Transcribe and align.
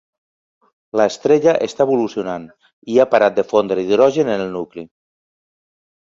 L'estrella 1.01 1.53
està 1.65 1.87
evolucionant 1.89 2.47
i 2.95 2.97
ha 2.97 3.07
parat 3.13 3.37
de 3.41 3.45
fondre 3.53 3.85
hidrogen 3.85 4.35
en 4.39 4.45
el 4.49 4.53
nucli. 4.59 4.89